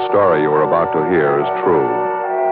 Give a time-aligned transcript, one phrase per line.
[0.00, 1.84] the story you are about to hear is true.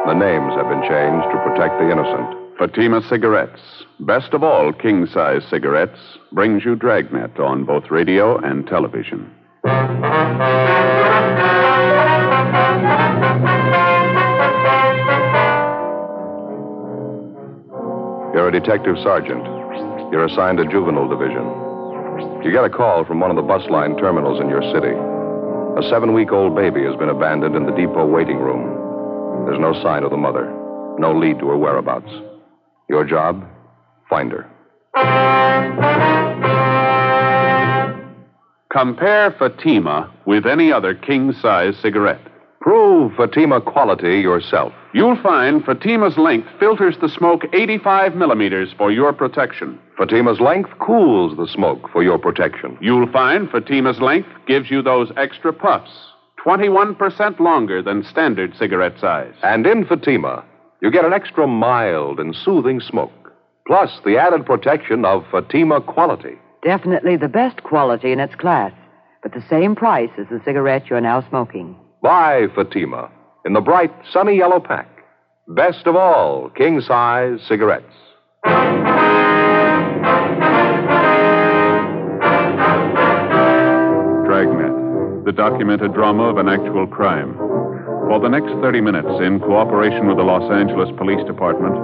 [0.04, 2.36] The names have been changed to protect the innocent.
[2.58, 3.60] Fatima Cigarettes,
[4.00, 5.98] best of all king size cigarettes,
[6.32, 9.32] brings you Dragnet on both radio and television.
[18.34, 19.44] You're a detective sergeant.
[20.12, 22.44] You're assigned to juvenile division.
[22.44, 25.17] You get a call from one of the bus line terminals in your city.
[25.78, 29.46] A seven week old baby has been abandoned in the depot waiting room.
[29.46, 30.52] There's no sign of the mother,
[30.98, 32.10] no lead to her whereabouts.
[32.88, 33.48] Your job?
[34.10, 34.50] Find her.
[38.72, 42.27] Compare Fatima with any other king size cigarette.
[42.68, 44.74] Prove Fatima quality yourself.
[44.92, 49.78] You'll find Fatima's length filters the smoke 85 millimeters for your protection.
[49.96, 52.76] Fatima's length cools the smoke for your protection.
[52.82, 55.90] You'll find Fatima's length gives you those extra puffs,
[56.44, 59.32] 21% longer than standard cigarette size.
[59.42, 60.44] And in Fatima,
[60.82, 63.32] you get an extra mild and soothing smoke,
[63.66, 66.36] plus the added protection of Fatima quality.
[66.62, 68.72] Definitely the best quality in its class,
[69.22, 71.74] but the same price as the cigarette you're now smoking.
[72.02, 73.10] Buy Fatima
[73.44, 74.88] in the bright, sunny yellow pack.
[75.48, 77.86] Best of all, king size cigarettes.
[84.26, 87.34] Dragnet, the documented drama of an actual crime.
[87.34, 91.74] For the next 30 minutes, in cooperation with the Los Angeles Police Department,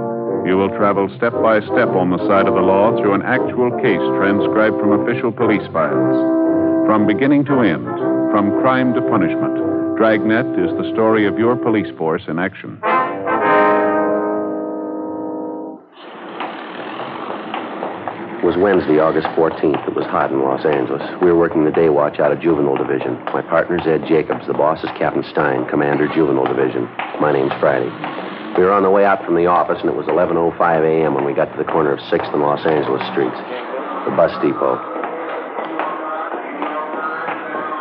[0.46, 3.72] you will travel step by step on the side of the law through an actual
[3.82, 6.16] case transcribed from official police files.
[6.86, 7.88] From beginning to end,
[8.30, 12.82] from crime to punishment, Dragnet is the story of your police force in action.
[18.42, 19.86] It was Wednesday, August 14th.
[19.86, 21.00] It was hot in Los Angeles.
[21.22, 23.22] We were working the day watch out of Juvenile Division.
[23.30, 24.44] My partner's Ed Jacobs.
[24.50, 26.90] The boss is Captain Stein, Commander, Juvenile Division.
[27.22, 27.88] My name's Friday.
[28.58, 31.14] We were on the way out from the office, and it was 11.05 a.m.
[31.14, 33.38] when we got to the corner of 6th and Los Angeles streets.
[34.10, 34.93] The bus depot.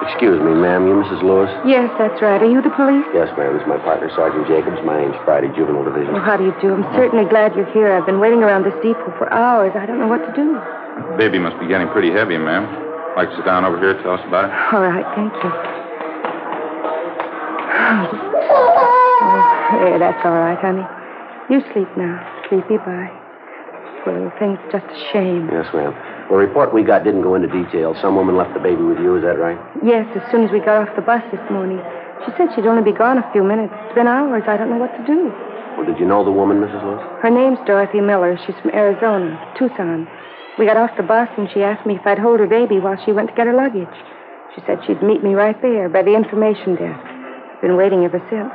[0.03, 0.83] Excuse me, ma'am.
[0.87, 1.23] You Mrs.
[1.23, 1.47] Lewis?
[1.63, 2.41] Yes, that's right.
[2.43, 3.07] Are you the police?
[3.15, 3.55] Yes, ma'am.
[3.55, 4.75] This is my partner, Sergeant Jacobs.
[4.83, 6.11] My name's Friday, Juvenile Division.
[6.11, 6.75] Well, how do you do?
[6.75, 7.91] I'm certainly glad you're here.
[7.95, 9.71] I've been waiting around this depot for hours.
[9.79, 10.59] I don't know what to do.
[11.15, 12.67] Baby must be getting pretty heavy, ma'am.
[13.15, 14.53] Like to sit down over here, tell us about it.
[14.75, 15.51] All right, thank you.
[18.43, 20.83] Oh, there, that's all right, honey.
[21.49, 22.19] You sleep now.
[22.49, 23.11] Sleepy, bye.
[24.03, 25.47] Poor little thing's just a shame.
[25.51, 25.95] Yes, ma'am.
[26.29, 27.95] The report we got didn't go into detail.
[28.01, 29.59] Some woman left the baby with you, is that right?
[29.83, 31.77] Yes, as soon as we got off the bus this morning.
[32.25, 33.73] She said she'd only be gone a few minutes.
[33.85, 34.43] It's been hours.
[34.47, 35.29] I don't know what to do.
[35.77, 36.81] Well, did you know the woman, Mrs.
[36.81, 37.03] Lewis?
[37.21, 38.37] Her name's Dorothy Miller.
[38.45, 40.07] She's from Arizona, Tucson.
[40.57, 42.97] We got off the bus and she asked me if I'd hold her baby while
[43.03, 43.93] she went to get her luggage.
[44.55, 47.01] She said she'd meet me right there by the information desk.
[47.03, 48.53] I've been waiting ever since.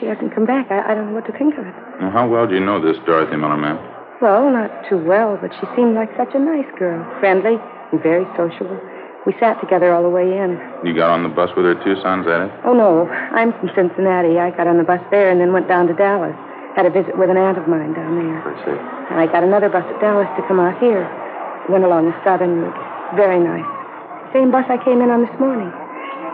[0.00, 0.70] She hasn't come back.
[0.72, 1.74] I, I don't know what to think of it.
[2.00, 3.78] Well, how well do you know this Dorothy Miller, ma'am?
[4.22, 7.02] Well, not too well, but she seemed like such a nice girl.
[7.20, 7.58] Friendly
[7.92, 8.78] and very sociable.
[9.26, 10.60] We sat together all the way in.
[10.84, 12.50] You got on the bus with her, Tucson's at it?
[12.64, 13.08] Oh, no.
[13.08, 14.38] I'm from Cincinnati.
[14.38, 16.36] I got on the bus there and then went down to Dallas.
[16.76, 18.38] Had a visit with an aunt of mine down there.
[18.42, 18.78] I see.
[19.10, 21.08] And I got another bus at Dallas to come out here.
[21.68, 23.16] Went along the southern route.
[23.16, 23.64] Very nice.
[24.32, 25.72] Same bus I came in on this morning.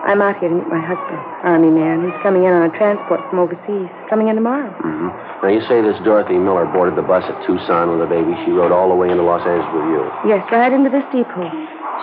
[0.07, 2.09] I'm out here to meet my husband, Army man.
[2.09, 3.93] He's coming in on a transport from overseas.
[4.09, 4.73] Coming in tomorrow.
[4.81, 5.13] Mm-hmm.
[5.45, 8.33] Now, you say this Dorothy Miller boarded the bus at Tucson with a baby.
[8.45, 10.03] She rode all the way into Los Angeles with you.
[10.25, 11.49] Yes, right into this depot.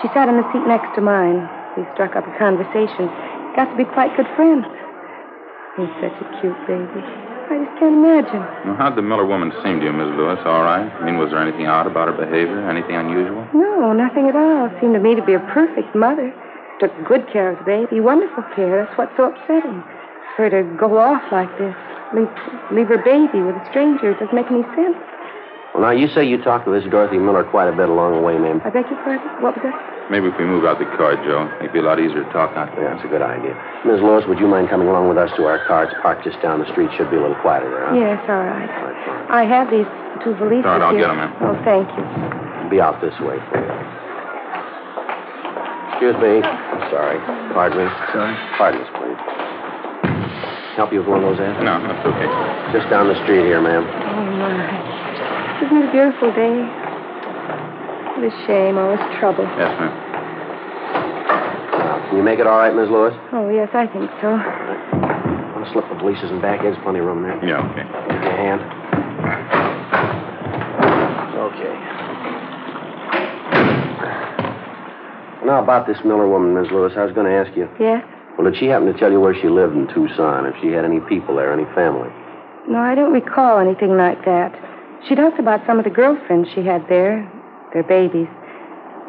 [0.02, 1.41] She sat in the seat next to mine.
[1.74, 3.09] We struck up a conversation.
[3.57, 4.66] Got to be quite good friends.
[5.78, 7.02] He's such a cute baby.
[7.50, 8.44] I just can't imagine.
[8.68, 10.38] Well, how'd the Miller woman seem to you, Miss Lewis?
[10.46, 10.86] All right?
[10.86, 12.59] I mean, was there anything odd about her behavior?
[12.69, 13.47] Anything unusual?
[13.56, 14.69] No, nothing at all.
[14.81, 16.34] Seemed to me to be a perfect mother.
[16.79, 17.99] Took good care of the baby.
[17.99, 18.85] Wonderful care.
[18.85, 19.81] That's what's so upsetting.
[20.35, 21.73] For her to go off like this.
[22.13, 22.29] Leave,
[22.71, 24.11] leave her baby with a stranger.
[24.13, 24.95] It doesn't make any sense.
[25.73, 28.21] Well, now, you say you talked to this Dorothy Miller quite a bit along the
[28.21, 28.62] way, ma'am.
[28.65, 29.25] I beg your pardon?
[29.41, 29.75] What was that?
[30.09, 32.56] Maybe if we move out the car, Joe, it'd be a lot easier to talk
[32.56, 32.89] out Yeah, there.
[32.95, 33.51] that's a good idea.
[33.83, 34.00] Ms.
[34.01, 35.83] Lewis, would you mind coming along with us to our car?
[35.83, 36.89] It's parked just down the street.
[36.95, 37.94] Should be a little quieter there, huh?
[37.97, 38.69] Yes, all right.
[38.71, 39.27] All right.
[39.30, 39.85] I have these
[40.23, 41.09] two valises All right, I'll here.
[41.12, 41.18] them.
[41.18, 41.33] ma'am.
[41.44, 42.06] Oh, thank you.
[42.71, 43.38] Be out this way.
[45.97, 46.45] Excuse me.
[46.45, 47.17] I'm sorry.
[47.57, 47.89] Pardon me.
[48.13, 48.38] Sorry?
[48.53, 49.17] Pardon us, please.
[50.77, 51.57] Help you with one of those, Ed?
[51.65, 52.29] No, that's okay.
[52.69, 53.81] Just down the street here, ma'am.
[53.81, 54.61] Oh, my.
[55.65, 56.53] Isn't it a beautiful day?
[58.13, 59.49] What a shame, all this trouble.
[59.57, 59.89] Yes, ma'am.
[61.81, 62.94] Now, can you make it all right, Ms.
[62.94, 63.17] Lewis?
[63.33, 64.38] Oh, yes, I think so.
[64.38, 66.61] Want to slip the valises and back?
[66.61, 67.41] There's plenty of room there.
[67.41, 67.89] Yeah, okay.
[68.13, 68.61] Give me a hand.
[71.41, 71.73] Okay.
[75.47, 76.75] Now, about this Miller woman, Ms.
[76.75, 77.71] Lewis, I was going to ask you.
[77.79, 78.03] Yes?
[78.35, 80.45] Well, did she happen to tell you where she lived in Tucson?
[80.45, 82.11] If she had any people there, any family?
[82.67, 84.51] No, I don't recall anything like that.
[85.07, 87.23] She talked about some of the girlfriends she had there,
[87.71, 88.27] their babies.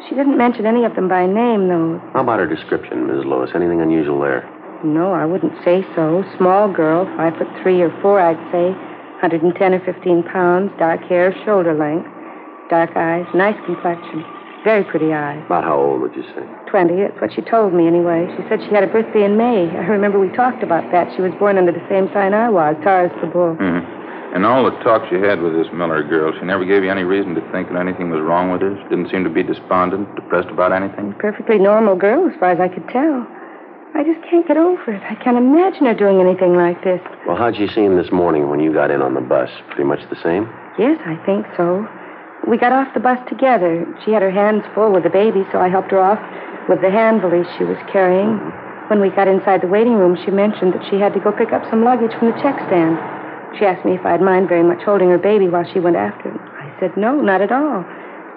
[0.07, 1.99] She didn't mention any of them by name, though.
[2.15, 3.27] How about her description, Mrs.
[3.27, 3.51] Lewis?
[3.53, 4.47] Anything unusual there?
[4.81, 6.23] No, I wouldn't say so.
[6.37, 8.71] Small girl, five foot three or four, I'd say.
[9.19, 12.07] 110 or 15 pounds, dark hair, shoulder length,
[12.69, 14.23] dark eyes, nice complexion,
[14.63, 15.41] very pretty eyes.
[15.45, 16.43] About how old would you say?
[16.69, 18.27] 20, that's what she told me anyway.
[18.37, 19.69] She said she had a birthday in May.
[19.69, 21.13] I remember we talked about that.
[21.15, 23.55] She was born under the same sign I was, Taurus the Bull.
[23.55, 24.35] Mm-hmm.
[24.35, 27.01] And all the talk you had with this Miller girl, she never gave you any
[27.03, 28.77] reason to think that anything was wrong with her?
[28.77, 31.15] She didn't seem to be despondent, depressed about anything?
[31.17, 33.25] Perfectly normal girl, as far as I could tell.
[33.95, 35.01] I just can't get over it.
[35.01, 37.01] I can't imagine her doing anything like this.
[37.25, 39.49] Well, how'd she seem this morning when you got in on the bus?
[39.69, 40.45] Pretty much the same?
[40.77, 41.89] Yes, I think so.
[42.47, 43.85] We got off the bus together.
[44.05, 46.19] She had her hands full with the baby, so I helped her off
[46.69, 48.39] with the hand valise she was carrying.
[48.89, 51.53] When we got inside the waiting room, she mentioned that she had to go pick
[51.53, 52.97] up some luggage from the check stand.
[53.57, 56.29] She asked me if I'd mind very much holding her baby while she went after
[56.29, 56.39] him.
[56.57, 57.85] I said no, not at all.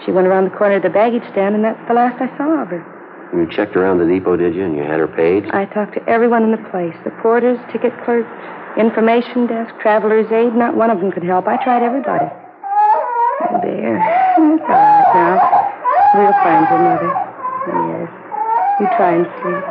[0.04, 2.62] She went around the corner of the baggage stand, and that's the last I saw
[2.62, 2.84] of her.
[3.32, 4.64] You checked around the depot, did you?
[4.64, 5.49] And you had her paid?
[5.52, 8.28] I talked to everyone in the place the porters, ticket clerks,
[8.76, 10.54] information desk, traveler's aid.
[10.54, 11.46] Not one of them could help.
[11.46, 12.28] I tried everybody.
[13.62, 13.99] There.
[13.99, 15.37] It's all right now.
[16.15, 17.11] We'll find your mother.
[17.69, 18.11] Yes.
[18.81, 19.65] You try and sleep.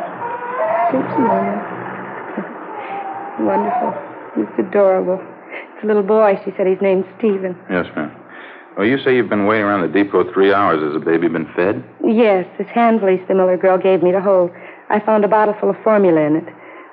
[0.90, 1.60] Sleep some more now.
[3.40, 3.92] Wonderful.
[4.42, 5.20] It's adorable.
[5.74, 6.40] It's a little boy.
[6.44, 7.56] She said his name's Stephen.
[7.70, 8.10] Yes, ma'am.
[8.76, 10.82] Well, you say you've been waiting around the depot three hours.
[10.82, 11.84] Has the baby been fed?
[12.04, 14.50] Yes, this hand valise the Miller girl gave me to hold.
[14.88, 16.44] I found a bottle full of formula in it.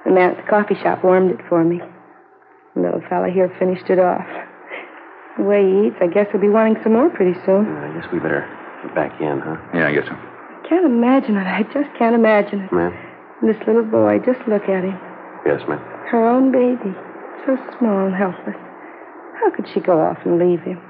[0.06, 1.80] The man at the coffee shop warmed it for me.
[2.76, 4.26] The little fella here finished it off.
[5.40, 7.64] The way he eats, I guess he'll be wanting some more pretty soon.
[7.64, 8.44] Uh, I guess we better
[8.84, 9.56] get back in, huh?
[9.74, 10.12] Yeah, I guess so.
[10.14, 11.48] I Can't imagine it.
[11.48, 12.72] I just can't imagine it.
[12.76, 12.92] Ma'am?
[13.42, 15.00] This little boy, just look at him.
[15.48, 15.80] Yes, ma'am.
[16.12, 16.92] Her own baby.
[17.48, 18.60] So small and helpless.
[19.40, 20.82] How could she go off and leave him?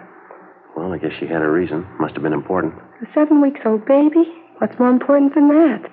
[0.76, 1.86] Well, I guess she had a reason.
[2.00, 2.74] Must have been important.
[2.74, 4.26] A seven weeks old baby?
[4.58, 5.86] What's more important than that?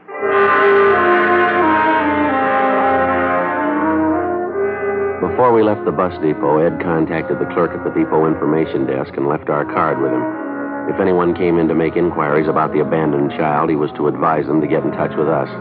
[5.37, 9.13] Before we left the bus depot, Ed contacted the clerk at the depot information desk
[9.21, 10.25] and left our card with him.
[10.89, 14.47] If anyone came in to make inquiries about the abandoned child, he was to advise
[14.47, 15.53] them to get in touch with us.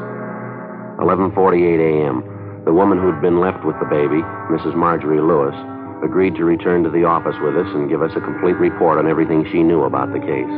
[1.04, 2.24] 11:48 a.m.
[2.64, 4.80] The woman who'd been left with the baby, Mrs.
[4.80, 5.60] Marjorie Lewis,
[6.00, 9.12] agreed to return to the office with us and give us a complete report on
[9.12, 10.56] everything she knew about the case.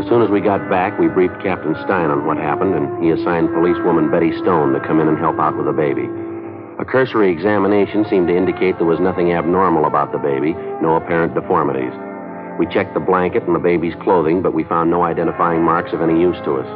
[0.00, 3.12] As soon as we got back, we briefed Captain Stein on what happened, and he
[3.12, 6.08] assigned policewoman Betty Stone to come in and help out with the baby.
[6.78, 10.52] A cursory examination seemed to indicate there was nothing abnormal about the baby,
[10.84, 11.92] no apparent deformities.
[12.60, 16.02] We checked the blanket and the baby's clothing, but we found no identifying marks of
[16.02, 16.68] any use to us.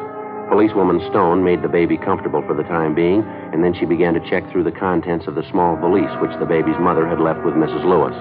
[0.49, 3.20] Policewoman Stone made the baby comfortable for the time being,
[3.52, 6.49] and then she began to check through the contents of the small valise which the
[6.49, 7.85] baby's mother had left with Mrs.
[7.85, 8.17] Lewis.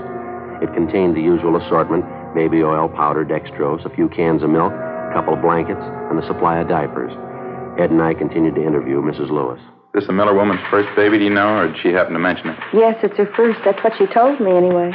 [0.61, 2.03] It contained the usual assortment
[2.35, 5.81] baby oil, powder, dextrose, a few cans of milk, a couple of blankets,
[6.11, 7.15] and a supply of diapers.
[7.79, 9.31] Ed and I continued to interview Mrs.
[9.31, 9.61] Lewis.
[9.94, 12.50] This the Miller woman's first baby, do you know, or did she happen to mention
[12.50, 12.59] it?
[12.74, 13.59] Yes, it's her first.
[13.65, 14.91] That's what she told me, anyway.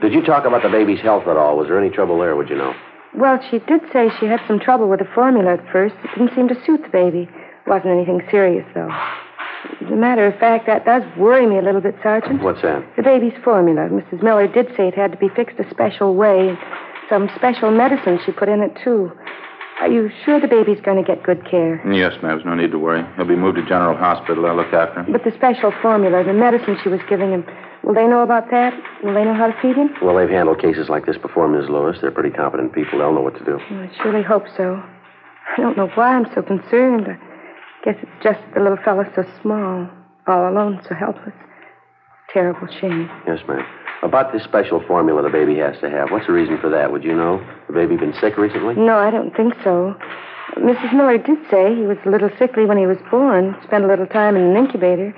[0.00, 1.58] Did you talk about the baby's health at all?
[1.58, 2.72] Was there any trouble there, would you know?
[3.14, 5.94] Well, she did say she had some trouble with the formula at first.
[6.04, 7.28] It didn't seem to suit the baby.
[7.66, 8.88] Wasn't anything serious, though.
[8.88, 12.42] As a matter of fact, that does worry me a little bit, Sergeant.
[12.42, 12.82] What's that?
[12.96, 13.88] The baby's formula.
[13.88, 14.22] Mrs.
[14.22, 16.56] Miller did say it had to be fixed a special way.
[17.10, 19.12] Some special medicine she put in it, too.
[19.80, 21.78] Are you sure the baby's going to get good care?
[21.90, 22.34] Yes, ma'am.
[22.34, 23.04] There's no need to worry.
[23.16, 24.44] He'll be moved to General Hospital.
[24.46, 25.12] I'll look after him.
[25.12, 27.46] But the special formula, the medicine she was giving him,
[27.84, 28.74] will they know about that?
[29.04, 29.90] Will they know how to feed him?
[30.02, 31.70] Well, they've handled cases like this before, Ms.
[31.70, 31.98] Lewis.
[32.00, 32.98] They're pretty competent people.
[32.98, 33.58] They'll know what to do.
[33.70, 34.82] Well, I surely hope so.
[35.56, 37.06] I don't know why I'm so concerned.
[37.08, 39.88] I guess it's just the little fellow's so small,
[40.26, 41.34] all alone, so helpless.
[42.34, 43.08] Terrible shame.
[43.26, 43.64] Yes, ma'am.
[44.02, 46.92] About this special formula the baby has to have, what's the reason for that?
[46.92, 47.44] Would you know?
[47.66, 48.76] The baby been sick recently?
[48.76, 49.96] No, I don't think so.
[50.56, 50.94] Mrs.
[50.94, 54.06] Miller did say he was a little sickly when he was born, spent a little
[54.06, 55.14] time in an incubator.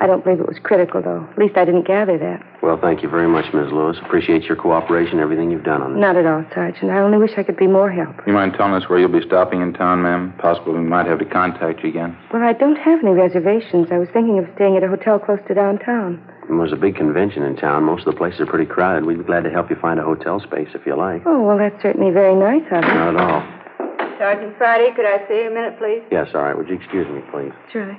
[0.00, 1.26] I don't believe it was critical, though.
[1.32, 2.46] At least I didn't gather that.
[2.62, 3.72] Well, thank you very much, Ms.
[3.72, 3.96] Lewis.
[4.04, 6.00] Appreciate your cooperation, everything you've done on this.
[6.00, 6.92] Not at all, Sergeant.
[6.92, 8.14] I only wish I could be more help.
[8.26, 10.34] You mind telling us where you'll be stopping in town, ma'am?
[10.38, 12.16] Possibly we might have to contact you again.
[12.32, 13.88] Well, I don't have any reservations.
[13.90, 16.22] I was thinking of staying at a hotel close to downtown.
[16.48, 17.84] There's a big convention in town.
[17.84, 19.06] Most of the places are pretty crowded.
[19.06, 21.22] We'd be glad to help you find a hotel space if you like.
[21.24, 22.94] Oh, well, that's certainly very nice of you.
[22.94, 24.18] Not at all.
[24.18, 26.02] Sergeant Friday, could I see you a minute, please?
[26.10, 26.56] Yes, all right.
[26.56, 27.52] Would you excuse me, please?
[27.72, 27.96] Surely.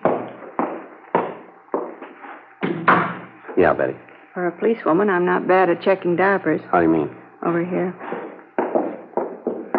[3.58, 3.96] Yeah, Betty.
[4.34, 6.62] For a policewoman, I'm not bad at checking diapers.
[6.72, 7.10] How do you mean?
[7.46, 7.96] Over here.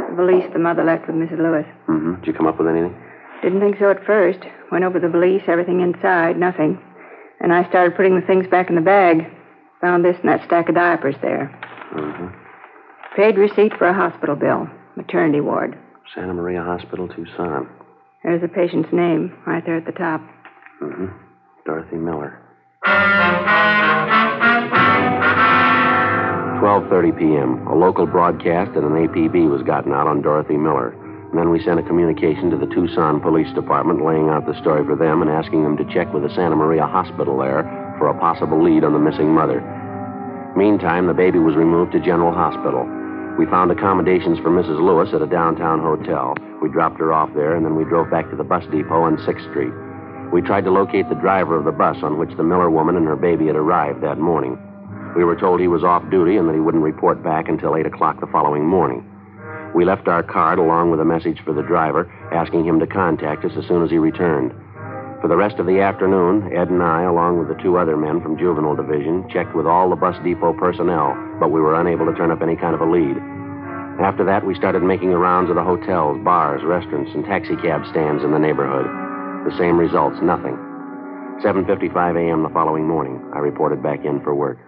[0.09, 1.39] The valise the mother left with Mrs.
[1.39, 1.67] Lewis.
[1.89, 2.15] Mm-hmm.
[2.17, 2.97] Did you come up with anything?
[3.43, 4.41] Didn't think so at first.
[4.73, 6.81] Went over the valise, everything inside, nothing.
[7.41, 9.27] And I started putting the things back in the bag.
[9.81, 11.51] Found this and that stack of diapers there.
[11.95, 12.27] Mm-hmm.
[13.17, 14.69] Paid receipt for a hospital bill.
[14.97, 15.79] Maternity ward.
[16.15, 17.69] Santa Maria Hospital, Tucson.
[18.23, 20.21] There's the patient's name right there at the top.
[20.83, 21.07] Mm-hmm.
[21.65, 22.39] Dorothy Miller.
[26.61, 27.67] 12:30 p.m.
[27.69, 30.95] A local broadcast and an APB was gotten out on Dorothy Miller.
[31.33, 34.97] Then we sent a communication to the Tucson Police Department laying out the story for
[34.97, 37.63] them and asking them to check with the Santa Maria Hospital there
[37.99, 39.63] for a possible lead on the missing mother.
[40.57, 42.83] Meantime, the baby was removed to General Hospital.
[43.39, 44.83] We found accommodations for Mrs.
[44.83, 46.35] Lewis at a downtown hotel.
[46.61, 49.17] We dropped her off there, and then we drove back to the bus depot on
[49.19, 49.73] 6th Street.
[50.33, 53.07] We tried to locate the driver of the bus on which the Miller woman and
[53.07, 54.59] her baby had arrived that morning.
[55.17, 57.87] We were told he was off duty and that he wouldn't report back until 8
[57.87, 59.07] o'clock the following morning.
[59.75, 63.45] We left our card along with a message for the driver, asking him to contact
[63.45, 64.53] us as soon as he returned.
[65.21, 68.23] For the rest of the afternoon, Ed and I, along with the two other men
[68.23, 72.15] from Juvenile Division, checked with all the bus depot personnel, but we were unable to
[72.17, 73.17] turn up any kind of a lead.
[74.01, 78.25] After that, we started making the rounds of the hotels, bars, restaurants, and taxicab stands
[78.25, 78.89] in the neighborhood.
[79.45, 80.57] The same results, nothing.
[81.45, 82.43] 7.55 a.m.
[82.43, 84.59] the following morning, I reported back in for work.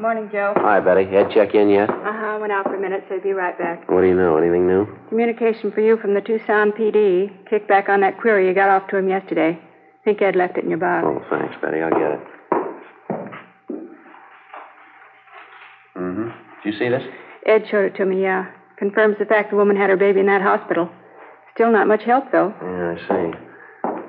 [0.00, 0.54] Morning, Joe.
[0.56, 1.04] Hi, Betty.
[1.14, 1.90] Ed check in yet?
[1.90, 2.38] Uh-huh.
[2.40, 3.86] Went out for a minute, so he'll be right back.
[3.90, 4.38] What do you know?
[4.38, 4.86] Anything new?
[5.10, 7.28] Communication for you from the Tucson PD.
[7.50, 9.60] Kick back on that query you got off to him yesterday.
[10.02, 11.04] Think Ed left it in your box.
[11.06, 11.82] Oh, thanks, Betty.
[11.82, 12.20] I'll get it.
[15.98, 16.28] Mm-hmm.
[16.64, 17.02] Did you see this?
[17.44, 18.50] Ed showed it to me, yeah.
[18.78, 20.88] Confirms the fact the woman had her baby in that hospital.
[21.54, 22.54] Still not much help, though.
[22.62, 23.38] Yeah, I see.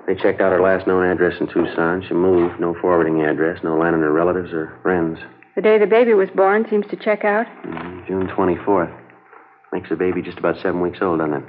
[0.07, 2.05] They checked out her last known address in Tucson.
[2.07, 2.61] She moved.
[2.61, 3.59] No forwarding address.
[3.61, 5.19] No line on her relatives or friends.
[5.55, 7.45] The day the baby was born seems to check out.
[7.65, 8.95] Mm, June 24th.
[9.73, 11.43] Makes the baby just about seven weeks old, doesn't it?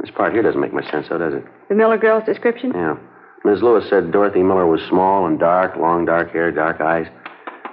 [0.00, 1.44] This part here doesn't make much sense, though, does it?
[1.68, 2.72] The Miller girl's description?
[2.74, 2.96] Yeah.
[3.44, 3.62] Ms.
[3.62, 7.06] Lewis said Dorothy Miller was small and dark, long dark hair, dark eyes.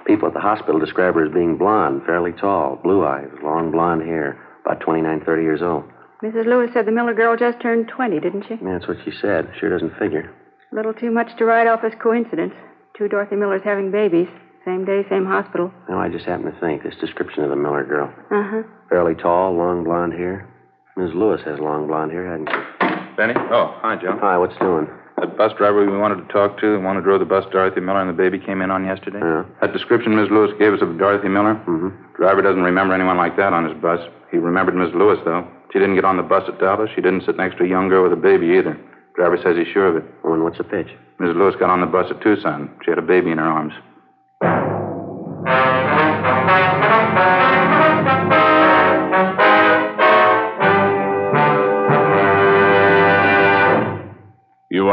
[0.06, 4.02] People at the hospital describe her as being blonde, fairly tall, blue eyes, long blonde
[4.02, 5.84] hair, about 29, 30 years old.
[6.22, 6.46] Mrs.
[6.46, 8.54] Lewis said the Miller girl just turned 20, didn't she?
[8.54, 9.50] Yeah, that's what she said.
[9.58, 10.32] Sure doesn't figure.
[10.72, 12.54] A little too much to write off as coincidence.
[12.96, 14.28] Two Dorothy Millers having babies.
[14.64, 15.72] Same day, same hospital.
[15.88, 18.12] No, I just happen to think this description of the Miller girl.
[18.30, 18.62] Uh-huh.
[18.88, 20.48] Fairly tall, long blonde hair.
[20.96, 21.10] Ms.
[21.14, 23.16] Lewis has long blonde hair, hasn't she?
[23.16, 23.34] Benny?
[23.50, 24.16] Oh, hi, Joe.
[24.20, 24.86] Hi, what's doing?
[25.18, 27.80] That bus driver we wanted to talk to, the one who drove the bus Dorothy
[27.80, 29.18] Miller and the baby came in on yesterday?
[29.20, 29.44] Yeah.
[29.60, 31.54] That description Miss Lewis gave us of Dorothy Miller?
[31.66, 32.14] Mm-hmm.
[32.16, 34.00] Driver doesn't remember anyone like that on his bus.
[34.30, 35.46] He remembered Miss Lewis, though.
[35.72, 36.90] She didn't get on the bus at Dallas.
[36.94, 38.78] She didn't sit next to a young girl with a baby either.
[39.14, 40.04] Driver says he's sure of it.
[40.24, 40.88] Oh, and what's the pitch?
[41.18, 42.70] Miss Lewis got on the bus at Tucson.
[42.84, 43.72] She had a baby in her arms.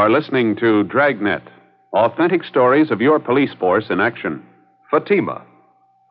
[0.00, 1.42] Are listening to Dragnet,
[1.92, 4.42] authentic stories of your police force in action.
[4.90, 5.42] Fatima,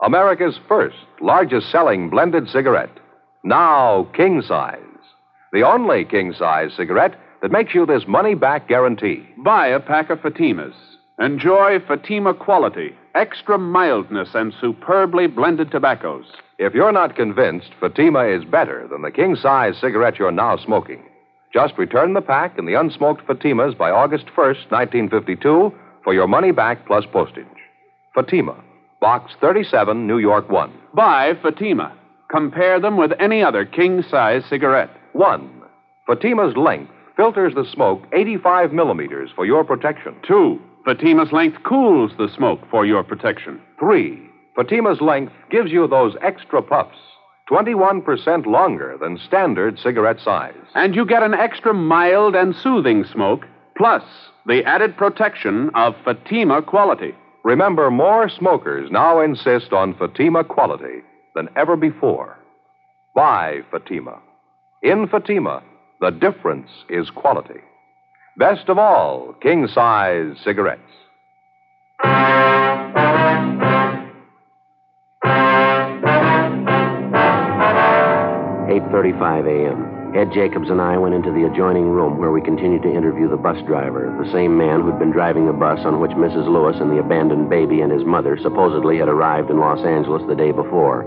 [0.03, 2.95] America's first, largest selling blended cigarette.
[3.43, 4.77] Now king size.
[5.53, 9.27] The only king size cigarette that makes you this money back guarantee.
[9.43, 10.75] Buy a pack of Fatimas.
[11.19, 16.25] Enjoy Fatima quality, extra mildness, and superbly blended tobaccos.
[16.59, 21.03] If you're not convinced Fatima is better than the king size cigarette you're now smoking,
[21.53, 26.51] just return the pack and the unsmoked Fatimas by August 1st, 1952, for your money
[26.51, 27.45] back plus postage.
[28.13, 28.55] Fatima,
[29.01, 30.71] Box 37, New York 1.
[30.93, 31.95] Buy Fatima.
[32.29, 34.89] Compare them with any other king size cigarette.
[35.13, 35.49] 1.
[36.05, 40.15] Fatima's length filters the smoke 85 millimeters for your protection.
[40.27, 43.59] Two, Fatima's length cools the smoke for your protection.
[43.79, 44.21] 3.
[44.55, 46.97] Fatima's length gives you those extra puffs,
[47.49, 50.53] 21% longer than standard cigarette size.
[50.75, 53.45] And you get an extra mild and soothing smoke,
[53.77, 54.03] plus
[54.45, 57.13] the added protection of Fatima quality.
[57.43, 61.01] Remember, more smokers now insist on Fatima quality
[61.35, 62.37] than ever before.
[63.15, 64.19] Buy Fatima.
[64.83, 65.63] In Fatima,
[65.99, 67.61] the difference is quality.
[68.37, 70.81] Best of all, king size cigarettes.
[78.79, 80.15] 8.35 a.m.
[80.15, 83.35] Ed Jacobs and I went into the adjoining room where we continued to interview the
[83.35, 86.47] bus driver, the same man who'd been driving the bus on which Mrs.
[86.47, 90.35] Lewis and the abandoned baby and his mother supposedly had arrived in Los Angeles the
[90.35, 91.03] day before.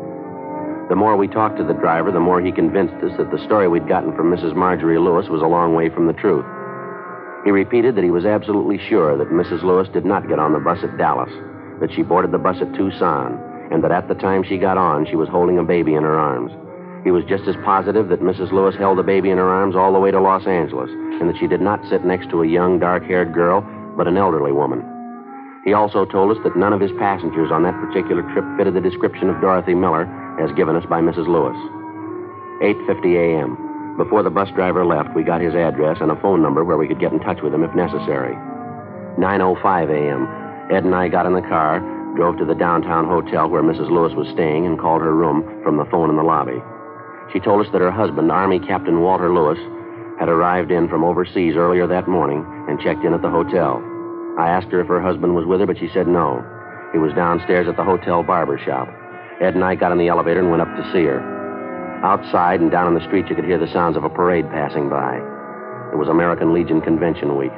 [0.90, 3.68] The more we talked to the driver, the more he convinced us that the story
[3.68, 4.54] we'd gotten from Mrs.
[4.54, 6.44] Marjorie Lewis was a long way from the truth.
[7.44, 9.64] He repeated that he was absolutely sure that Mrs.
[9.64, 11.32] Lewis did not get on the bus at Dallas,
[11.80, 13.40] that she boarded the bus at Tucson,
[13.72, 16.20] and that at the time she got on, she was holding a baby in her
[16.20, 16.52] arms.
[17.04, 18.52] He was just as positive that Mrs.
[18.52, 21.36] Lewis held the baby in her arms all the way to Los Angeles, and that
[21.38, 23.66] she did not sit next to a young, dark haired girl,
[23.96, 24.82] but an elderly woman.
[25.64, 28.80] He also told us that none of his passengers on that particular trip fitted the
[28.80, 30.06] description of Dorothy Miller
[30.40, 31.26] as given us by Mrs.
[31.26, 31.56] Lewis.
[32.62, 33.96] 8:50 a.m.
[33.96, 36.86] Before the bus driver left, we got his address and a phone number where we
[36.86, 38.34] could get in touch with him if necessary.
[39.18, 40.26] 9:05 a.m.
[40.70, 41.80] Ed and I got in the car,
[42.14, 43.90] drove to the downtown hotel where Mrs.
[43.90, 46.62] Lewis was staying, and called her room from the phone in the lobby.
[47.32, 49.58] She told us that her husband, Army Captain Walter Lewis,
[50.18, 53.82] had arrived in from overseas earlier that morning and checked in at the hotel.
[54.38, 56.44] I asked her if her husband was with her, but she said no.
[56.92, 58.88] He was downstairs at the hotel barber shop.
[59.40, 61.20] Ed and I got in the elevator and went up to see her.
[62.04, 64.88] Outside and down in the street, you could hear the sounds of a parade passing
[64.90, 65.16] by.
[65.92, 67.52] It was American Legion Convention Week,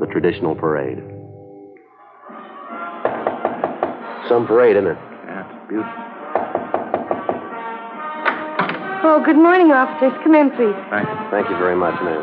[0.00, 0.98] the traditional parade.
[4.28, 4.98] Some parade, isn't it?
[5.24, 6.07] Yeah, it's beautiful.
[9.08, 10.12] Oh, good morning, officers.
[10.20, 10.76] Come in, please.
[10.92, 11.16] Thank you.
[11.32, 12.20] Thank you very much, ma'am.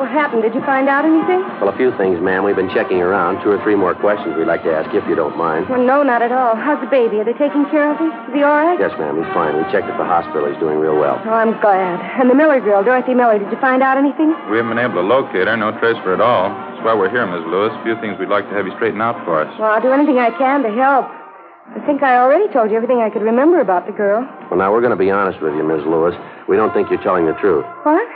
[0.00, 0.40] What happened?
[0.40, 1.44] Did you find out anything?
[1.60, 2.48] Well, a few things, ma'am.
[2.48, 3.44] We've been checking around.
[3.44, 5.68] Two or three more questions we'd like to ask you, if you don't mind.
[5.68, 6.56] Well, no, not at all.
[6.56, 7.20] How's the baby?
[7.20, 8.08] Are they taking care of him?
[8.08, 8.80] Is he all right?
[8.80, 9.20] Yes, ma'am.
[9.20, 9.52] He's fine.
[9.52, 10.48] We checked at the hospital.
[10.48, 11.20] He's doing real well.
[11.28, 12.00] Oh, I'm glad.
[12.24, 14.32] And the Miller girl, Dorothy Miller, did you find out anything?
[14.48, 15.56] We haven't been able to locate her.
[15.60, 16.48] No trace of her at all.
[16.72, 17.76] That's why we're here, Miss Lewis.
[17.76, 19.52] A few things we'd like to have you straighten out for us.
[19.60, 21.12] Well, I'll do anything I can to help.
[21.76, 24.24] I think I already told you everything I could remember about the girl.
[24.48, 26.16] Well, now, we're going to be honest with you, Miss Lewis.
[26.48, 27.66] We don't think you're telling the truth.
[27.84, 28.08] What?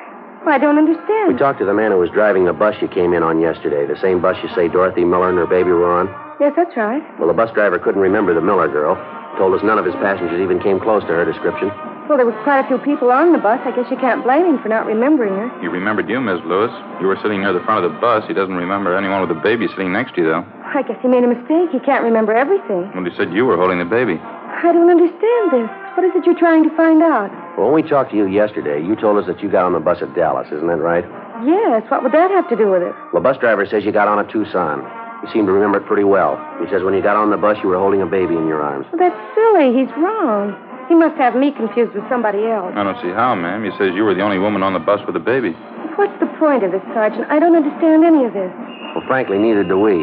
[0.47, 1.35] Well, I don't understand.
[1.35, 3.85] We talked to the man who was driving the bus you came in on yesterday,
[3.85, 6.09] the same bus you say Dorothy Miller and her baby were on.
[6.41, 7.05] Yes, that's right.
[7.19, 8.97] Well, the bus driver couldn't remember the Miller girl.
[9.37, 11.69] Told us none of his passengers even came close to her description.
[12.11, 13.63] Well, there was quite a few people on the bus.
[13.63, 15.47] I guess you can't blame him for not remembering her.
[15.63, 16.75] He remembered you, Miss Lewis.
[16.99, 18.27] You were sitting near the front of the bus.
[18.27, 20.43] He doesn't remember anyone with a baby sitting next to you, though.
[20.75, 21.71] I guess he made a mistake.
[21.71, 22.91] He can't remember everything.
[22.99, 24.19] Well, he said you were holding the baby.
[24.19, 25.71] I don't understand this.
[25.95, 27.31] What is it you're trying to find out?
[27.55, 29.79] Well, when we talked to you yesterday, you told us that you got on the
[29.79, 30.51] bus at Dallas.
[30.51, 31.07] Isn't that right?
[31.47, 32.91] Yes, what would that have to do with it?
[33.15, 34.83] The bus driver says you got on at Tucson.
[35.23, 36.35] You seem to remember it pretty well.
[36.59, 38.67] He says when you got on the bus, you were holding a baby in your
[38.67, 38.87] arms.
[38.91, 39.71] Well, that's silly.
[39.79, 40.59] He's wrong.
[40.91, 42.75] He must have me confused with somebody else.
[42.75, 43.63] I don't see how, ma'am.
[43.63, 45.55] He says you were the only woman on the bus with a baby.
[45.95, 47.31] What's the point of this, Sergeant?
[47.31, 48.51] I don't understand any of this.
[48.99, 50.03] Well, frankly, neither do we.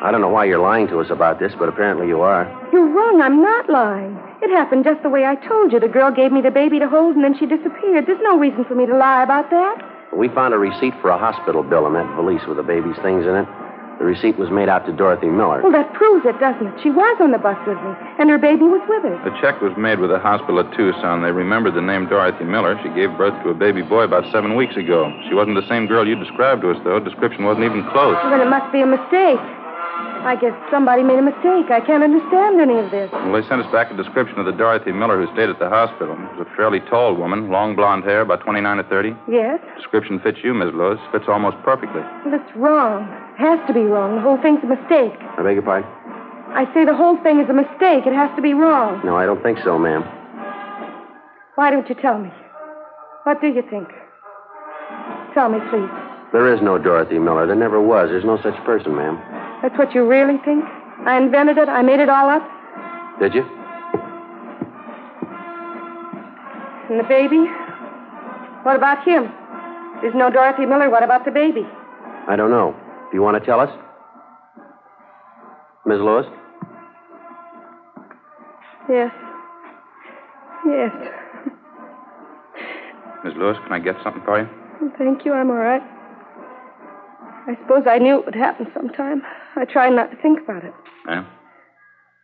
[0.00, 2.48] I don't know why you're lying to us about this, but apparently you are.
[2.72, 3.20] You're wrong.
[3.20, 4.16] I'm not lying.
[4.40, 5.80] It happened just the way I told you.
[5.80, 8.06] The girl gave me the baby to hold, and then she disappeared.
[8.06, 9.84] There's no reason for me to lie about that.
[10.16, 13.26] We found a receipt for a hospital bill in that valise with the baby's things
[13.28, 13.48] in it.
[13.98, 15.62] The receipt was made out to Dorothy Miller.
[15.62, 16.74] Well, that proves it, doesn't it?
[16.82, 19.16] She was on the bus with me, and her baby was with her.
[19.24, 21.22] The check was made with the hospital at Tucson.
[21.24, 22.76] They remembered the name Dorothy Miller.
[22.84, 25.08] She gave birth to a baby boy about seven weeks ago.
[25.28, 27.00] She wasn't the same girl you described to us, though.
[27.00, 28.20] Description wasn't even close.
[28.20, 29.40] Well, then it must be a mistake.
[30.26, 31.70] I guess somebody made a mistake.
[31.70, 33.06] I can't understand any of this.
[33.12, 35.68] Well, they sent us back a description of the Dorothy Miller who stayed at the
[35.70, 36.18] hospital.
[36.18, 39.14] It was a fairly tall woman, long blonde hair, about 29 or 30.
[39.30, 39.62] Yes?
[39.78, 40.98] Description fits you, Miss Lewis.
[41.12, 42.02] Fits almost perfectly.
[42.26, 43.06] Well, it's wrong.
[43.38, 44.16] Has to be wrong.
[44.16, 45.14] The whole thing's a mistake.
[45.38, 45.86] I beg your pardon?
[46.58, 48.02] I say the whole thing is a mistake.
[48.02, 48.98] It has to be wrong.
[49.06, 50.02] No, I don't think so, ma'am.
[51.54, 52.34] Why don't you tell me?
[53.22, 53.88] What do you think?
[55.34, 55.90] Tell me, please.
[56.32, 57.46] There is no Dorothy Miller.
[57.46, 58.10] There never was.
[58.10, 59.35] There's no such person, ma'am.
[59.62, 60.64] That's what you really think?
[61.06, 61.68] I invented it?
[61.68, 62.42] I made it all up?
[63.20, 63.42] Did you?
[66.90, 67.46] And the baby?
[68.62, 69.30] What about him?
[70.02, 70.90] There's no Dorothy Miller.
[70.90, 71.66] What about the baby?
[72.28, 72.74] I don't know.
[73.10, 73.70] Do you want to tell us?
[75.86, 75.98] Ms.
[76.00, 76.26] Lewis?
[78.88, 79.12] Yes.
[80.66, 80.92] Yes.
[83.24, 84.48] Miss Lewis, can I get something for you?
[84.98, 85.32] Thank you.
[85.32, 85.82] I'm all right.
[87.46, 89.22] I suppose I knew it would happen sometime.
[89.56, 90.74] I tried not to think about it.
[91.08, 91.24] Yeah?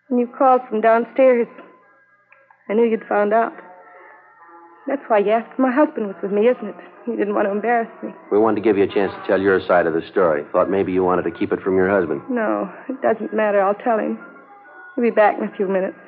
[0.09, 1.47] When you called from downstairs,
[2.69, 3.53] I knew you'd found out.
[4.87, 6.75] That's why you asked my husband was with me, isn't it?
[7.07, 8.11] You didn't want to embarrass me.
[8.31, 10.45] We wanted to give you a chance to tell your side of the story.
[10.53, 12.23] Thought maybe you wanted to keep it from your husband.
[12.29, 13.61] No, it doesn't matter.
[13.61, 14.19] I'll tell him.
[14.95, 15.99] He'll be back in a few minutes.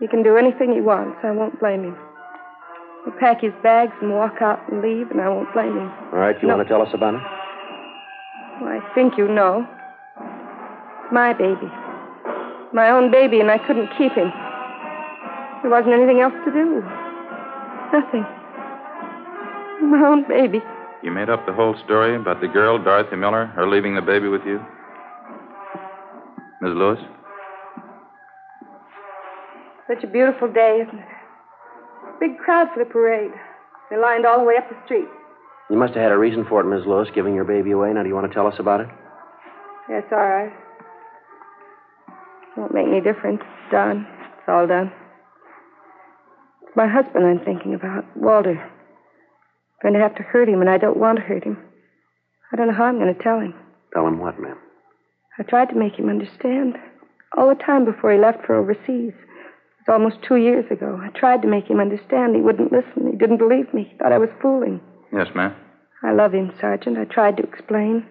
[0.00, 1.18] He can do anything he wants.
[1.22, 1.96] I won't blame him.
[3.04, 5.90] He'll pack his bags and walk out and leave, and I won't blame him.
[6.12, 6.56] All right, you No.
[6.56, 7.20] want to tell us about it?
[8.60, 9.66] Well, I think you know.
[11.12, 11.70] My baby.
[12.72, 14.32] My own baby, and I couldn't keep him.
[15.62, 16.82] There wasn't anything else to do.
[17.92, 18.24] Nothing.
[19.90, 20.60] My own baby.
[21.02, 24.28] You made up the whole story about the girl, Dorothy Miller, her leaving the baby
[24.28, 24.58] with you?
[26.60, 26.98] Miss Lewis?
[29.86, 31.08] Such a beautiful day, isn't it?
[32.20, 33.32] Big crowd for the parade.
[33.90, 35.08] They lined all the way up the street.
[35.70, 36.86] You must have had a reason for it, Ms.
[36.86, 37.92] Lewis, giving your baby away.
[37.92, 38.88] Now, do you want to tell us about it?
[39.88, 40.52] Yes, all right.
[42.08, 43.40] It Won't make any difference.
[43.40, 44.06] It's done.
[44.38, 44.92] It's all done.
[46.62, 48.60] It's My husband, I'm thinking about, Walter.
[48.60, 48.70] I'm
[49.82, 51.58] going to have to hurt him, and I don't want to hurt him.
[52.52, 53.54] I don't know how I'm going to tell him.
[53.92, 54.58] Tell him what, ma'am?
[55.38, 56.76] I tried to make him understand.
[57.36, 59.12] All the time before he left for overseas.
[59.12, 61.00] It was almost two years ago.
[61.02, 62.36] I tried to make him understand.
[62.36, 63.10] He wouldn't listen.
[63.10, 63.88] He didn't believe me.
[63.90, 64.80] He thought I was fooling.
[65.14, 65.54] Yes, ma'am.
[66.02, 66.98] I love him, Sergeant.
[66.98, 68.06] I tried to explain.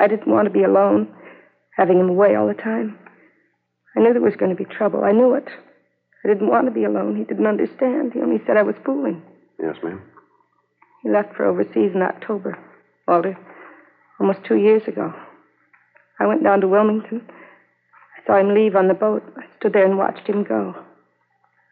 [0.00, 1.08] I didn't want to be alone,
[1.76, 2.98] having him away all the time.
[3.96, 5.04] I knew there was going to be trouble.
[5.04, 5.48] I knew it.
[6.24, 7.16] I didn't want to be alone.
[7.16, 8.12] He didn't understand.
[8.12, 9.22] He only said I was fooling.
[9.62, 10.02] Yes, ma'am.
[11.02, 12.58] He left for overseas in October,
[13.06, 13.38] Walter,
[14.18, 15.14] almost two years ago.
[16.18, 17.22] I went down to Wilmington.
[18.18, 19.22] I saw him leave on the boat.
[19.36, 20.74] I stood there and watched him go.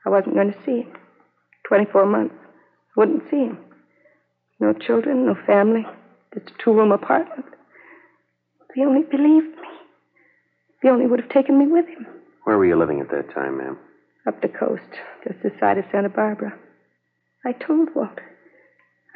[0.06, 0.92] I wasn't going to see him.
[1.66, 2.34] 24 months.
[2.96, 3.58] I wouldn't see him.
[4.60, 5.86] No children, no family,
[6.34, 7.46] just a two room apartment.
[8.68, 9.68] If he only believed me.
[10.76, 12.06] If he only would have taken me with him.
[12.44, 13.78] Where were you living at that time, ma'am?
[14.26, 14.82] Up the coast,
[15.24, 16.52] just this side of Santa Barbara.
[17.44, 18.24] I told Walter.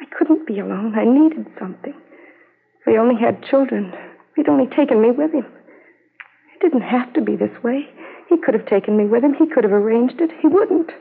[0.01, 0.93] I couldn't be alone.
[0.95, 1.93] I needed something.
[1.93, 3.93] If he only had children,
[4.35, 5.45] he'd only taken me with him.
[5.45, 7.87] It didn't have to be this way.
[8.29, 9.33] He could have taken me with him.
[9.33, 10.31] He could have arranged it.
[10.41, 10.91] He wouldn't.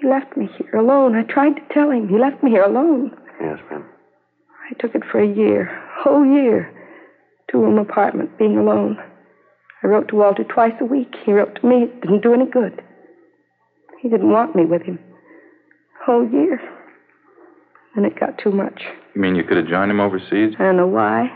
[0.00, 1.14] He left me here alone.
[1.14, 2.08] I tried to tell him.
[2.08, 3.16] He left me here alone.
[3.42, 3.84] Yes, ma'am.
[4.70, 6.72] I took it for a year, a whole year.
[7.50, 8.96] Two room apartment, being alone.
[9.82, 11.12] I wrote to Walter twice a week.
[11.26, 11.84] He wrote to me.
[11.84, 12.82] It didn't do any good.
[14.00, 14.98] He didn't want me with him.
[16.00, 16.60] A whole year.
[17.96, 18.82] And it got too much.
[19.14, 20.54] You mean you could have joined him overseas?
[20.58, 21.30] I don't know why.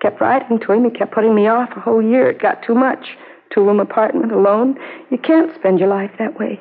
[0.00, 0.84] Kept writing to him.
[0.84, 2.30] He kept putting me off a whole year.
[2.30, 3.06] It got too much.
[3.54, 4.78] Two room apartment, alone.
[5.10, 6.60] You can't spend your life that way.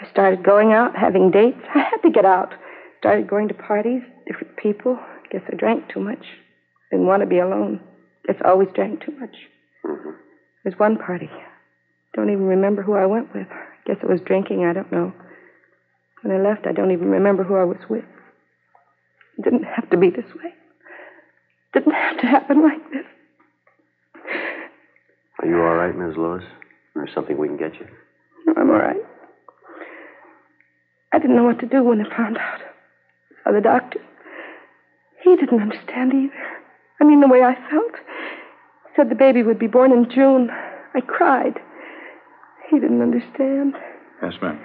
[0.00, 1.62] I started going out, having dates.
[1.74, 2.52] I had to get out.
[3.02, 4.96] Started going to parties, different people.
[5.32, 6.24] Guess I drank too much.
[6.92, 7.80] Didn't want to be alone.
[8.28, 9.34] Guess I always drank too much.
[9.84, 10.10] Mm-hmm.
[10.62, 11.28] There's one party.
[12.14, 13.48] Don't even remember who I went with.
[13.86, 14.66] Guess it was drinking.
[14.66, 15.12] I don't know.
[16.22, 18.04] When I left, I don't even remember who I was with.
[19.36, 20.54] It didn't have to be this way.
[21.74, 23.06] It didn't have to happen like this.
[25.40, 26.44] Are you all right, Miss Lewis?
[26.94, 27.88] Or something we can get you?
[28.46, 29.02] No, I'm all right.
[31.12, 32.60] I didn't know what to do when I found out.
[33.44, 34.00] Saw the doctor.
[35.22, 36.42] He didn't understand either.
[37.00, 37.92] I mean, the way I felt.
[37.94, 40.50] He said the baby would be born in June.
[40.94, 41.58] I cried.
[42.70, 43.74] He didn't understand.
[44.22, 44.60] Yes, ma'am.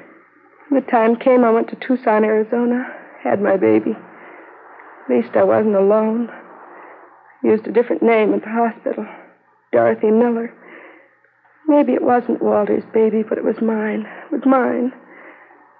[0.69, 2.85] When the time came, I went to Tucson, Arizona.
[3.23, 3.91] Had my baby.
[3.91, 6.29] At least I wasn't alone.
[6.29, 9.05] I used a different name at the hospital.
[9.71, 10.53] Dorothy Miller.
[11.67, 14.05] Maybe it wasn't Walter's baby, but it was mine.
[14.25, 14.93] It was mine.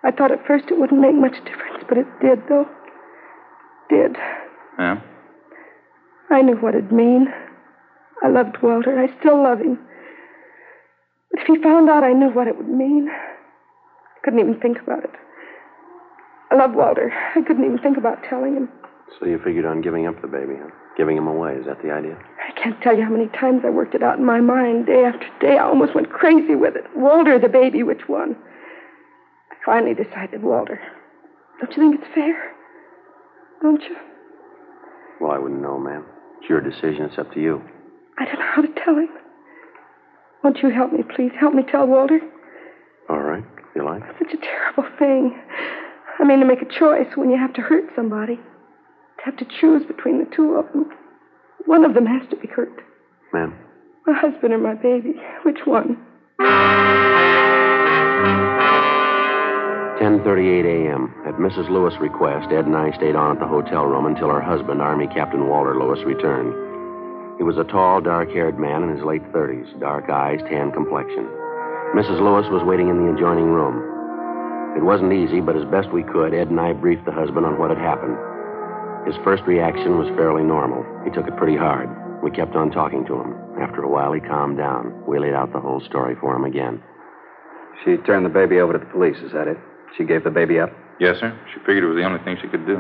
[0.04, 2.68] I thought at first it wouldn't make much difference, but it did, though.
[3.89, 4.15] Did.
[4.80, 5.02] Yeah?
[6.30, 7.28] I knew what it'd mean.
[8.23, 9.00] I loved Walter.
[9.00, 9.80] I still love him.
[11.32, 14.80] But if he found out I knew what it would mean, I couldn't even think
[14.82, 15.12] about it.
[16.52, 17.12] I love Walter.
[17.36, 18.69] I couldn't even think about telling him.
[19.19, 20.69] So you figured on giving up the baby, huh?
[20.97, 21.54] Giving him away.
[21.54, 22.17] Is that the idea?
[22.47, 25.06] I can't tell you how many times I worked it out in my mind, day
[25.06, 25.58] after day.
[25.58, 26.86] I almost went crazy with it.
[26.95, 28.36] Walter, the baby, which one?
[29.52, 30.82] I finally decided Walter.
[31.60, 32.52] Don't you think it's fair?
[33.62, 33.96] Don't you?
[35.20, 36.06] Well, I wouldn't know, ma'am.
[36.39, 37.04] It's your decision.
[37.10, 37.62] It's up to you.
[38.20, 39.10] I don't know how to tell him.
[40.43, 41.32] Won't you help me, please?
[41.39, 42.20] Help me tell Walter.
[43.10, 44.04] All right, if you like.
[44.20, 45.38] Such a terrible thing.
[46.20, 48.36] I mean, to make a choice when you have to hurt somebody.
[48.36, 50.89] To have to choose between the two of them.
[51.65, 52.82] One of them has to be hurt.
[53.34, 53.54] Ma'am,
[54.06, 55.13] My husband or my baby.
[55.43, 55.98] Which one?
[60.08, 61.12] 10:38 a.m.
[61.28, 61.67] At Mrs.
[61.67, 65.06] Lewis' request, Ed and I stayed on at the hotel room until her husband, Army
[65.08, 66.56] Captain Walter Lewis, returned.
[67.36, 71.28] He was a tall, dark-haired man in his late 30s, dark eyes, tan complexion.
[71.91, 72.24] Mrs.
[72.24, 73.84] Lewis was waiting in the adjoining room.
[74.80, 77.60] It wasn't easy, but as best we could, Ed and I briefed the husband on
[77.60, 78.15] what had happened.
[79.04, 80.88] His first reaction was fairly normal.
[81.04, 81.91] He took it pretty hard.
[82.24, 83.36] We kept on talking to him.
[83.60, 85.04] After a while, he calmed down.
[85.04, 86.82] We laid out the whole story for him again.
[87.84, 89.60] She turned the baby over to the police, is that it?
[89.95, 90.71] She gave the baby up?
[91.00, 91.38] Yes, sir.
[91.54, 92.76] She figured it was the only thing she could do.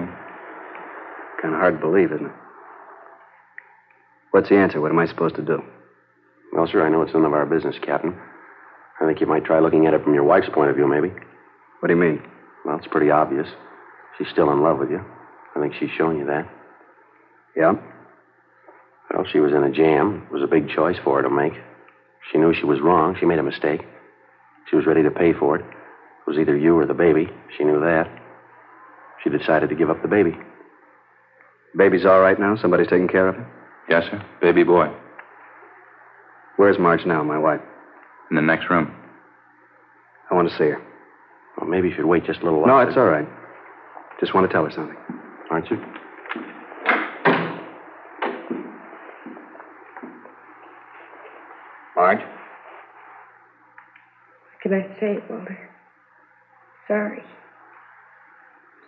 [1.41, 2.31] Kind of hard to believe, isn't it?
[4.31, 4.81] What's the answer?
[4.81, 5.61] What am I supposed to do?
[6.53, 8.15] Well, sir, I know it's none of our business, Captain.
[9.01, 11.09] I think you might try looking at it from your wife's point of view, maybe.
[11.79, 12.21] What do you mean?
[12.65, 13.47] Well, it's pretty obvious.
[14.17, 15.03] She's still in love with you.
[15.55, 16.49] I think she's shown you that.
[17.55, 17.73] Yeah?
[19.13, 20.23] Well, she was in a jam.
[20.29, 21.53] It was a big choice for her to make.
[22.31, 23.15] She knew she was wrong.
[23.19, 23.81] She made a mistake.
[24.69, 25.65] She was ready to pay for it.
[26.27, 27.29] It was either you or the baby.
[27.57, 28.05] She knew that.
[29.23, 30.37] She decided to give up the baby.
[31.77, 32.57] Baby's all right now?
[32.61, 33.47] Somebody's taking care of her?
[33.89, 34.21] Yes, sir.
[34.41, 34.87] Baby boy.
[36.57, 37.61] Where's Marge now, my wife?
[38.29, 38.91] In the next room.
[40.29, 40.81] I want to see her.
[41.57, 42.67] Well, maybe you should wait just a little while.
[42.67, 42.89] No, longer.
[42.89, 43.27] it's all right.
[44.19, 44.97] Just want to tell her something.
[45.49, 45.77] Aren't you?
[51.95, 52.19] Marge?
[52.19, 52.27] What
[54.61, 55.66] can I say, Walter?
[56.87, 57.23] Sorry.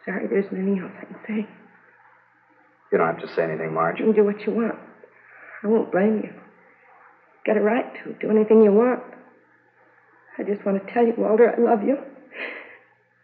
[0.06, 1.48] Sorry, there isn't anything else I can say.
[2.92, 4.00] You don't have to say anything, Marge.
[4.00, 4.76] You can do what you want.
[5.64, 6.32] I won't blame you.
[6.32, 9.02] You've Got a right to do anything you want.
[10.38, 11.98] I just want to tell you, Walter, I love you.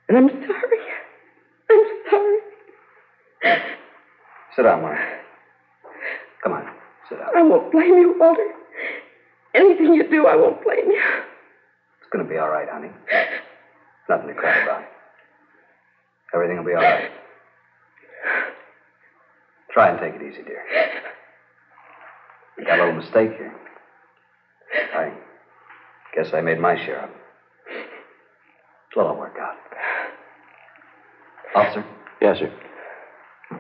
[0.10, 0.80] And I'm sorry.
[1.72, 2.40] I'm sorry.
[4.56, 5.00] Sit down, Marge.
[6.44, 6.68] Come on,
[7.10, 7.30] sit down.
[7.36, 8.46] I won't blame you, Walter.
[9.56, 11.02] Anything you do, I won't blame you.
[12.00, 12.92] It's going to be all right, honey.
[14.10, 14.84] Nothing to cry about.
[16.34, 17.12] Everything will be all right.
[19.72, 20.62] Try and take it easy, dear.
[22.58, 23.54] You got a little mistake here.
[24.96, 25.12] I
[26.16, 27.16] guess I made my share of it.
[28.92, 29.56] It'll all work out.
[31.56, 31.86] Officer?
[32.22, 32.52] Yes, sir.
[33.52, 33.58] I'd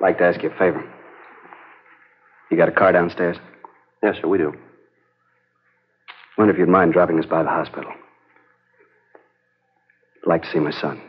[0.00, 0.82] like to ask you a favor.
[2.50, 3.36] You got a car downstairs?
[4.02, 4.54] Yes, sir, we do.
[6.38, 7.92] Wonder if you'd mind dropping us by the hospital.
[10.22, 11.00] I'd like to see my son.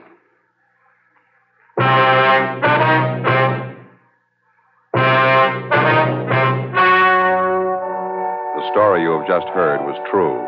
[8.56, 10.40] The story you have just heard was true.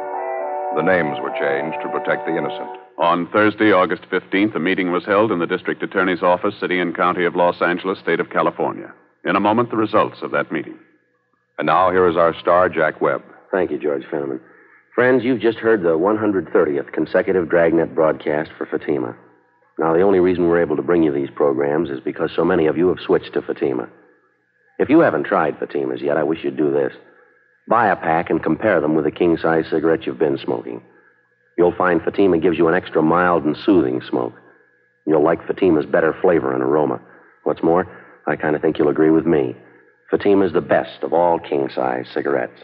[0.76, 2.80] The names were changed to protect the innocent.
[2.98, 6.96] On Thursday, August 15th, a meeting was held in the district attorney's office, city and
[6.96, 8.94] county of Los Angeles, state of California.
[9.26, 10.78] In a moment, the results of that meeting.
[11.58, 13.24] And now here is our star, Jack Webb.
[13.52, 14.40] Thank you, George Fenneman.
[14.96, 19.16] Friends, you've just heard the 130th consecutive Dragnet broadcast for Fatima.
[19.80, 22.68] Now, the only reason we're able to bring you these programs is because so many
[22.68, 23.90] of you have switched to Fatima.
[24.78, 26.94] If you haven't tried Fatimas yet, I wish you'd do this.
[27.68, 30.84] Buy a pack and compare them with the king size cigarette you've been smoking.
[31.58, 34.36] You'll find Fatima gives you an extra mild and soothing smoke.
[35.08, 37.02] You'll like Fatima's better flavor and aroma.
[37.46, 37.88] What's more,
[38.28, 39.56] I kind of think you'll agree with me.
[40.12, 42.62] Fatima's the best of all king size cigarettes.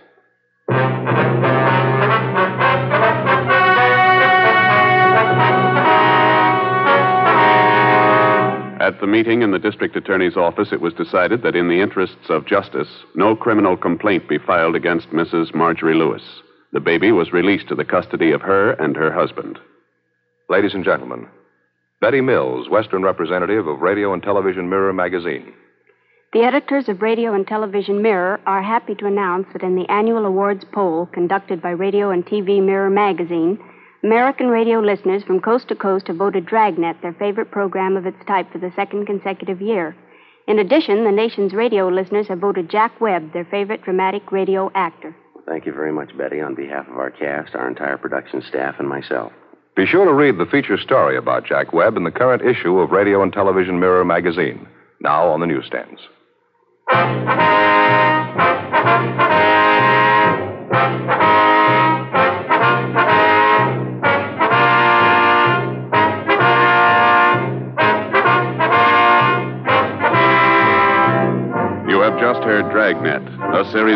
[8.89, 12.27] At the meeting in the district attorney's office, it was decided that in the interests
[12.27, 15.53] of justice, no criminal complaint be filed against Mrs.
[15.53, 16.23] Marjorie Lewis.
[16.73, 19.59] The baby was released to the custody of her and her husband.
[20.49, 21.27] Ladies and gentlemen,
[22.01, 25.53] Betty Mills, Western representative of Radio and Television Mirror magazine.
[26.33, 30.25] The editors of Radio and Television Mirror are happy to announce that in the annual
[30.25, 33.59] awards poll conducted by Radio and TV Mirror magazine,
[34.03, 38.17] American radio listeners from coast to coast have voted Dragnet their favorite program of its
[38.25, 39.93] type for the second consecutive year.
[40.47, 45.13] In addition, the nation's radio listeners have voted Jack Webb their favorite dramatic radio actor.
[45.45, 48.87] Thank you very much, Betty, on behalf of our cast, our entire production staff, and
[48.87, 49.33] myself.
[49.75, 52.91] Be sure to read the feature story about Jack Webb in the current issue of
[52.91, 54.65] Radio and Television Mirror magazine,
[55.01, 55.99] now on the newsstands.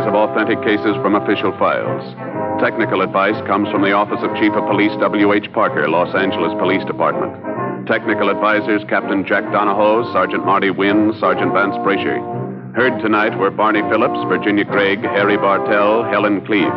[0.04, 2.04] Series of authentic cases from official files.
[2.60, 5.48] Technical advice comes from the Office of Chief of Police W.H.
[5.54, 7.32] Parker, Los Angeles Police Department.
[7.88, 12.20] Technical advisors Captain Jack Donahoe, Sergeant Marty Wynn, Sergeant Vance Brasher.
[12.76, 16.74] Heard tonight were Barney Phillips, Virginia Gregg, Harry Bartell, Helen Kleeb.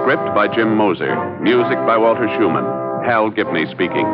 [0.00, 1.12] Script by Jim Moser.
[1.44, 2.64] Music by Walter Schumann.
[3.04, 4.08] Hal Gibney speaking.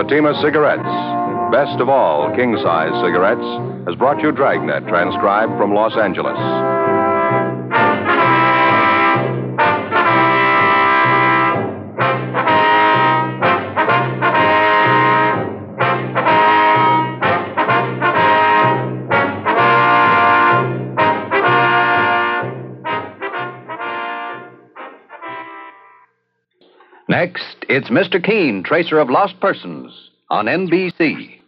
[0.00, 0.88] Fatima Cigarettes,
[1.50, 3.40] best of all king size cigarettes,
[3.88, 6.38] has brought you Dragnet, transcribed from Los Angeles.
[27.08, 28.24] Next, it's Mr.
[28.24, 29.92] Keene, Tracer of Lost Persons,
[30.30, 31.39] on NBC.